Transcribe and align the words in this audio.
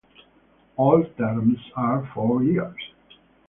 All 0.77 1.03
terms 1.15 1.59
are 1.75 2.09
four 2.15 2.41
years. 2.43 2.91